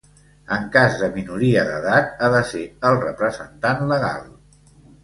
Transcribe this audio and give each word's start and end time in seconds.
En 0.55 0.63
cas 0.75 0.95
de 1.01 1.09
minoria 1.17 1.67
d'edat 1.69 2.17
ha 2.29 2.33
de 2.39 2.43
ser 2.55 2.65
el 2.91 2.99
representant 3.05 3.89
legal. 3.95 4.27